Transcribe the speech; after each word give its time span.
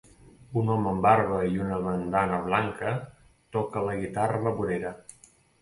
Un 0.61 0.71
home 0.75 0.87
amb 0.91 1.03
barba 1.05 1.41
i 1.57 1.61
una 1.65 1.77
bandana 1.83 2.41
blanca 2.49 2.95
toca 3.59 3.87
la 3.91 3.97
guitarra 4.03 4.41
a 4.43 4.47
la 4.49 4.59
vorera. 4.63 4.99